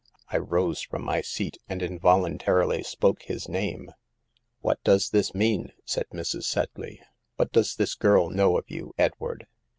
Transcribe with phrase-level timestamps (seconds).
[0.29, 3.91] I rose from my seat, and involuntarily spoke his name.
[4.25, 6.45] "<" What does this mean?" said Mrs..
[6.45, 7.03] Sed * ley;
[7.35, 9.45] "what does this girl know of you, Edward?"